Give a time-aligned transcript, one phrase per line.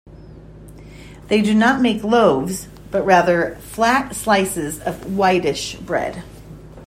[1.27, 6.23] They do not make loaves, but rather flat slices of a whitish bread.